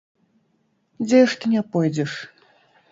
[1.05, 2.11] Дзе ж ты не пойдзеш!